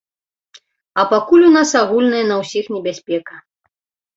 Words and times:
А 1.03 1.03
пакуль 1.11 1.45
у 1.49 1.51
нас 1.57 1.75
агульная 1.81 2.25
на 2.33 2.41
ўсіх 2.41 2.65
небяспека. 2.77 3.35